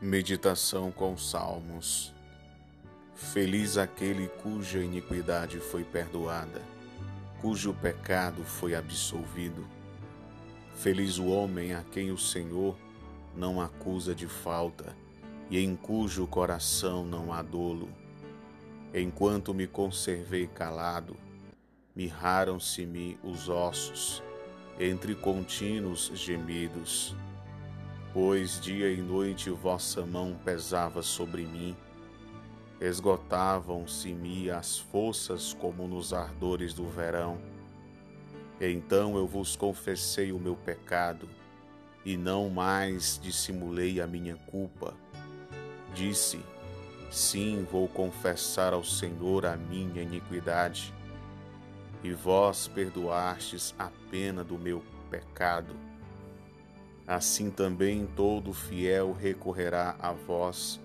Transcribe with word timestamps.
Meditação 0.00 0.92
com 0.92 1.16
Salmos. 1.16 2.12
Feliz 3.14 3.78
aquele 3.78 4.28
cuja 4.28 4.84
iniquidade 4.84 5.58
foi 5.58 5.84
perdoada, 5.84 6.60
cujo 7.40 7.72
pecado 7.72 8.44
foi 8.44 8.74
absolvido. 8.74 9.66
Feliz 10.74 11.16
o 11.16 11.28
homem 11.28 11.72
a 11.72 11.82
quem 11.82 12.10
o 12.10 12.18
Senhor 12.18 12.76
não 13.34 13.58
acusa 13.58 14.14
de 14.14 14.26
falta 14.26 14.94
e 15.48 15.58
em 15.58 15.74
cujo 15.74 16.26
coração 16.26 17.02
não 17.02 17.32
há 17.32 17.40
dolo. 17.40 17.88
Enquanto 18.92 19.54
me 19.54 19.66
conservei 19.66 20.46
calado, 20.46 21.16
mirraram-se-me 21.94 23.18
os 23.24 23.48
ossos, 23.48 24.22
entre 24.78 25.14
contínuos 25.14 26.12
gemidos 26.14 27.16
pois 28.16 28.58
dia 28.58 28.90
e 28.90 28.96
noite 28.96 29.50
vossa 29.50 30.06
mão 30.06 30.34
pesava 30.42 31.02
sobre 31.02 31.44
mim. 31.44 31.76
Esgotavam-se-me 32.80 34.50
as 34.50 34.78
forças 34.78 35.52
como 35.52 35.86
nos 35.86 36.14
ardores 36.14 36.72
do 36.72 36.86
verão. 36.86 37.38
Então 38.58 39.18
eu 39.18 39.26
vos 39.26 39.54
confessei 39.54 40.32
o 40.32 40.38
meu 40.38 40.56
pecado, 40.56 41.28
e 42.06 42.16
não 42.16 42.48
mais 42.48 43.20
dissimulei 43.22 44.00
a 44.00 44.06
minha 44.06 44.36
culpa. 44.46 44.94
Disse: 45.94 46.40
Sim, 47.10 47.66
vou 47.70 47.86
confessar 47.86 48.72
ao 48.72 48.82
Senhor 48.82 49.44
a 49.44 49.58
minha 49.58 50.00
iniquidade. 50.00 50.90
E 52.02 52.14
vós 52.14 52.66
perdoastes 52.66 53.74
a 53.78 53.90
pena 54.10 54.42
do 54.42 54.56
meu 54.56 54.82
pecado 55.10 55.76
assim 57.06 57.50
também 57.50 58.04
todo 58.16 58.52
fiel 58.52 59.12
recorrerá 59.12 59.94
a 59.98 60.12
vós 60.12 60.80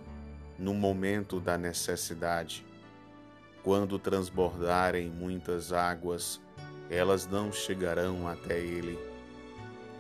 no 0.58 0.74
momento 0.74 1.40
da 1.40 1.58
necessidade. 1.58 2.64
Quando 3.64 3.98
transbordarem 3.98 5.10
muitas 5.10 5.74
águas, 5.74 6.40
elas 6.90 7.26
não 7.26 7.52
chegarão 7.52 8.28
até 8.28 8.60
ele. 8.60 9.00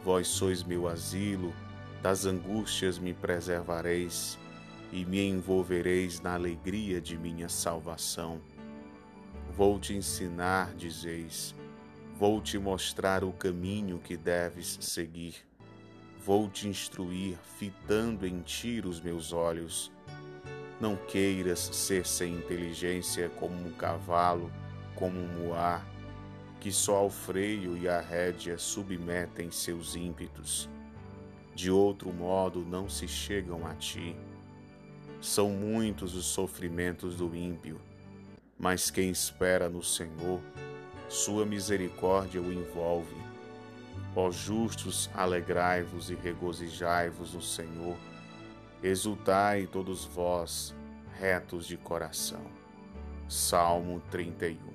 Vós 0.03 0.27
sois 0.27 0.63
meu 0.63 0.87
asilo, 0.87 1.53
das 2.01 2.25
angústias 2.25 2.99
me 2.99 3.13
preservareis 3.13 4.37
e 4.91 5.05
me 5.05 5.27
envolvereis 5.27 6.19
na 6.19 6.33
alegria 6.33 6.99
de 6.99 7.17
minha 7.17 7.47
salvação. 7.47 8.41
Vou 9.55 9.79
te 9.79 9.93
ensinar, 9.93 10.73
dizeis, 10.75 11.55
vou 12.15 12.41
te 12.41 12.57
mostrar 12.57 13.23
o 13.23 13.31
caminho 13.31 13.99
que 13.99 14.17
deves 14.17 14.77
seguir 14.81 15.50
Vou 16.23 16.47
te 16.47 16.67
instruir, 16.67 17.35
fitando 17.57 18.27
em 18.27 18.41
ti 18.41 18.79
os 18.85 19.01
meus 19.01 19.33
olhos. 19.33 19.91
Não 20.79 20.95
queiras 20.95 21.59
ser 21.59 22.05
sem 22.05 22.35
inteligência 22.35 23.27
como 23.39 23.55
um 23.55 23.71
cavalo, 23.71 24.51
como 24.93 25.19
um 25.19 25.27
muar, 25.27 25.83
que 26.59 26.71
só 26.71 26.97
ao 26.97 27.09
freio 27.09 27.75
e 27.75 27.89
à 27.89 27.99
rédea 27.99 28.59
submetem 28.59 29.49
seus 29.49 29.95
ímpetos. 29.95 30.69
De 31.55 31.71
outro 31.71 32.13
modo 32.13 32.59
não 32.59 32.87
se 32.87 33.07
chegam 33.07 33.65
a 33.65 33.73
ti. 33.73 34.15
São 35.19 35.49
muitos 35.49 36.13
os 36.13 36.25
sofrimentos 36.25 37.15
do 37.15 37.35
ímpio, 37.35 37.81
mas 38.59 38.91
quem 38.91 39.09
espera 39.09 39.67
no 39.67 39.81
Senhor, 39.81 40.39
sua 41.09 41.47
misericórdia 41.47 42.39
o 42.39 42.53
envolve 42.53 43.30
Ó 44.15 44.29
justos, 44.29 45.09
alegrai-vos 45.13 46.09
e 46.09 46.15
regozijai-vos 46.15 47.33
no 47.33 47.41
Senhor. 47.41 47.97
Exultai 48.83 49.67
todos 49.67 50.05
vós, 50.05 50.75
retos 51.19 51.65
de 51.65 51.77
coração. 51.77 52.43
Salmo 53.29 54.01
31 54.11 54.70